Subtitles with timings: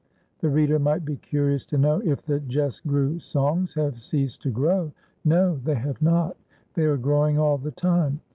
[0.39, 4.49] The reader might be curious to know if the "jes' grew" songs have ceased to
[4.49, 4.91] grow.
[5.23, 6.37] No, they have not;
[6.73, 8.19] they are growing all the time.